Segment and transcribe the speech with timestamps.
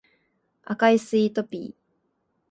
[0.63, 1.93] 赤いスイートピー